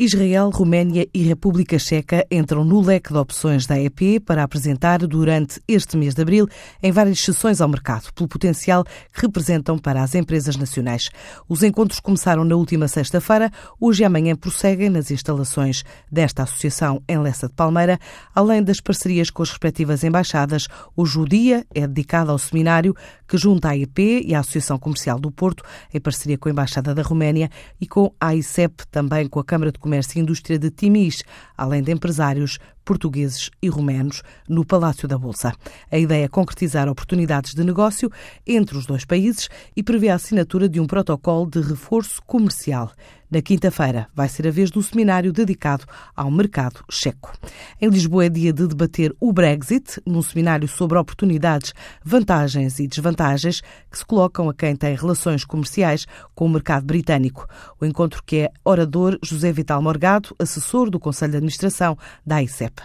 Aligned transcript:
Israel, 0.00 0.50
Roménia 0.50 1.08
e 1.12 1.24
República 1.24 1.76
Checa 1.76 2.24
entram 2.30 2.64
no 2.64 2.80
leque 2.80 3.12
de 3.12 3.18
opções 3.18 3.66
da 3.66 3.80
EP 3.80 4.22
para 4.24 4.44
apresentar 4.44 5.04
durante 5.04 5.60
este 5.66 5.96
mês 5.96 6.14
de 6.14 6.22
abril 6.22 6.46
em 6.80 6.92
várias 6.92 7.18
sessões 7.18 7.60
ao 7.60 7.68
mercado, 7.68 8.12
pelo 8.14 8.28
potencial 8.28 8.84
que 8.84 9.22
representam 9.22 9.76
para 9.76 10.00
as 10.00 10.14
empresas 10.14 10.54
nacionais. 10.54 11.10
Os 11.48 11.64
encontros 11.64 11.98
começaram 11.98 12.44
na 12.44 12.54
última 12.54 12.86
sexta-feira, 12.86 13.50
hoje 13.80 14.04
e 14.04 14.06
amanhã 14.06 14.36
prosseguem 14.36 14.88
nas 14.88 15.10
instalações 15.10 15.82
desta 16.08 16.44
associação 16.44 17.02
em 17.08 17.18
Lessa 17.18 17.48
de 17.48 17.54
Palmeira, 17.54 17.98
além 18.32 18.62
das 18.62 18.80
parcerias 18.80 19.30
com 19.30 19.42
as 19.42 19.50
respectivas 19.50 20.04
embaixadas. 20.04 20.68
Hoje 20.96 21.18
o 21.18 21.24
dia 21.24 21.66
é 21.74 21.88
dedicado 21.88 22.30
ao 22.30 22.38
seminário 22.38 22.94
que 23.26 23.36
junta 23.36 23.70
a 23.70 23.76
EP 23.76 23.98
e 23.98 24.32
a 24.32 24.38
Associação 24.38 24.78
Comercial 24.78 25.18
do 25.18 25.32
Porto, 25.32 25.64
em 25.92 26.00
parceria 26.00 26.38
com 26.38 26.48
a 26.48 26.52
Embaixada 26.52 26.94
da 26.94 27.02
Roménia 27.02 27.50
e 27.80 27.86
com 27.86 28.14
a 28.20 28.28
AICEP, 28.28 28.86
também 28.92 29.28
com 29.28 29.40
a 29.40 29.44
Câmara 29.44 29.72
de 29.72 29.87
Comércio 29.88 30.18
e 30.18 30.20
Indústria 30.20 30.58
de 30.58 30.70
Timis, 30.70 31.24
além 31.56 31.82
de 31.82 31.90
empresários 31.90 32.58
portugueses 32.88 33.50
e 33.60 33.68
romenos 33.68 34.22
no 34.48 34.64
Palácio 34.64 35.06
da 35.06 35.18
Bolsa. 35.18 35.52
A 35.92 35.98
ideia 35.98 36.24
é 36.24 36.28
concretizar 36.28 36.88
oportunidades 36.88 37.52
de 37.52 37.62
negócio 37.62 38.10
entre 38.46 38.78
os 38.78 38.86
dois 38.86 39.04
países 39.04 39.50
e 39.76 39.82
prevê 39.82 40.08
a 40.08 40.14
assinatura 40.14 40.66
de 40.66 40.80
um 40.80 40.86
protocolo 40.86 41.44
de 41.44 41.60
reforço 41.60 42.22
comercial. 42.26 42.90
Na 43.30 43.42
quinta-feira 43.42 44.08
vai 44.14 44.26
ser 44.26 44.48
a 44.48 44.50
vez 44.50 44.70
do 44.70 44.82
seminário 44.82 45.34
dedicado 45.34 45.84
ao 46.16 46.30
mercado 46.30 46.82
checo. 46.90 47.30
Em 47.78 47.90
Lisboa 47.90 48.24
é 48.24 48.28
dia 48.30 48.54
de 48.54 48.66
debater 48.66 49.14
o 49.20 49.34
Brexit, 49.34 50.00
num 50.06 50.22
seminário 50.22 50.66
sobre 50.66 50.96
oportunidades, 50.96 51.74
vantagens 52.02 52.78
e 52.78 52.88
desvantagens 52.88 53.60
que 53.90 53.98
se 53.98 54.06
colocam 54.06 54.48
a 54.48 54.54
quem 54.54 54.74
tem 54.74 54.96
relações 54.96 55.44
comerciais 55.44 56.06
com 56.34 56.46
o 56.46 56.48
mercado 56.48 56.86
britânico. 56.86 57.46
O 57.78 57.84
encontro 57.84 58.22
que 58.24 58.36
é 58.36 58.50
orador 58.64 59.18
José 59.22 59.52
Vital 59.52 59.82
Morgado, 59.82 60.34
assessor 60.38 60.88
do 60.88 60.98
Conselho 60.98 61.32
de 61.32 61.36
Administração 61.36 61.98
da 62.24 62.42
ICEP. 62.42 62.77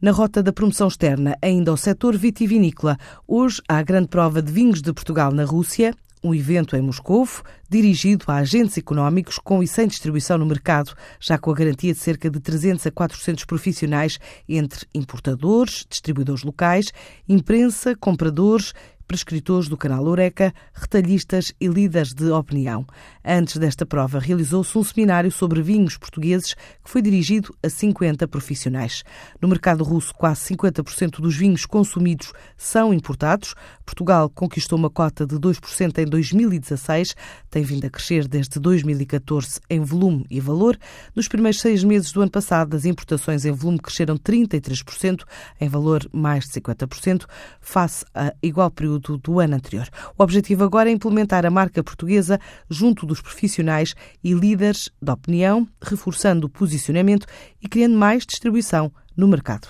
Na 0.00 0.10
rota 0.10 0.42
da 0.42 0.52
promoção 0.52 0.88
externa, 0.88 1.36
ainda 1.42 1.70
ao 1.70 1.76
setor 1.76 2.16
vitivinícola, 2.16 2.98
hoje 3.26 3.60
há 3.68 3.78
a 3.78 3.82
grande 3.82 4.08
prova 4.08 4.40
de 4.40 4.50
vinhos 4.50 4.80
de 4.80 4.92
Portugal 4.92 5.32
na 5.32 5.44
Rússia, 5.44 5.94
um 6.22 6.34
evento 6.34 6.76
em 6.76 6.82
Moscou 6.82 7.26
dirigido 7.68 8.24
a 8.28 8.36
agentes 8.36 8.76
económicos 8.76 9.38
com 9.38 9.62
e 9.62 9.66
sem 9.66 9.86
distribuição 9.86 10.36
no 10.36 10.46
mercado, 10.46 10.94
já 11.18 11.38
com 11.38 11.50
a 11.50 11.54
garantia 11.54 11.92
de 11.92 11.98
cerca 11.98 12.28
de 12.28 12.40
300 12.40 12.86
a 12.86 12.90
400 12.90 13.44
profissionais 13.44 14.18
entre 14.48 14.86
importadores, 14.94 15.86
distribuidores 15.88 16.42
locais, 16.42 16.92
imprensa, 17.28 17.96
compradores 17.96 18.74
prescritores 19.10 19.68
do 19.68 19.76
canal 19.76 20.06
Oreca, 20.06 20.54
retalhistas 20.72 21.52
e 21.60 21.66
líderes 21.66 22.14
de 22.14 22.30
opinião. 22.30 22.86
Antes 23.24 23.56
desta 23.56 23.84
prova, 23.84 24.20
realizou-se 24.20 24.78
um 24.78 24.84
seminário 24.84 25.32
sobre 25.32 25.60
vinhos 25.60 25.96
portugueses 25.96 26.54
que 26.54 26.88
foi 26.88 27.02
dirigido 27.02 27.52
a 27.60 27.68
50 27.68 28.28
profissionais. 28.28 29.02
No 29.42 29.48
mercado 29.48 29.82
russo, 29.82 30.14
quase 30.14 30.54
50% 30.54 31.20
dos 31.20 31.34
vinhos 31.34 31.66
consumidos 31.66 32.32
são 32.56 32.94
importados. 32.94 33.56
Portugal 33.84 34.30
conquistou 34.30 34.78
uma 34.78 34.88
cota 34.88 35.26
de 35.26 35.34
2% 35.34 35.98
em 35.98 36.06
2016, 36.06 37.16
tem 37.50 37.64
vindo 37.64 37.86
a 37.86 37.90
crescer 37.90 38.28
desde 38.28 38.60
2014 38.60 39.58
em 39.68 39.80
volume 39.80 40.24
e 40.30 40.38
valor. 40.38 40.78
Nos 41.16 41.26
primeiros 41.26 41.60
seis 41.60 41.82
meses 41.82 42.12
do 42.12 42.22
ano 42.22 42.30
passado, 42.30 42.76
as 42.76 42.84
importações 42.84 43.44
em 43.44 43.50
volume 43.50 43.80
cresceram 43.80 44.16
33%, 44.16 45.24
em 45.60 45.68
valor 45.68 46.08
mais 46.12 46.44
de 46.44 46.60
50%, 46.60 47.24
face 47.60 48.04
a 48.14 48.32
igual 48.40 48.70
período 48.70 48.99
período 49.00 49.18
do 49.18 49.40
ano 49.40 49.56
anterior. 49.56 49.88
O 50.16 50.22
objetivo 50.22 50.64
agora 50.64 50.88
é 50.88 50.92
implementar 50.92 51.46
a 51.46 51.50
marca 51.50 51.82
portuguesa 51.82 52.38
junto 52.68 53.06
dos 53.06 53.20
profissionais 53.20 53.94
e 54.22 54.32
líderes 54.32 54.90
da 55.00 55.14
opinião, 55.14 55.66
reforçando 55.82 56.46
o 56.46 56.50
posicionamento 56.50 57.26
e 57.62 57.68
criando 57.68 57.96
mais 57.96 58.24
distribuição 58.26 58.92
no 59.16 59.26
mercado. 59.26 59.68